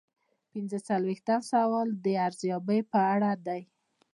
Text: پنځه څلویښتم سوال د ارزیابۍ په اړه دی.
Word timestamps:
پنځه 0.51 0.77
څلویښتم 0.87 1.41
سوال 1.51 1.87
د 2.05 2.07
ارزیابۍ 2.27 2.79
په 2.91 2.99
اړه 3.13 3.31
دی. 3.47 3.61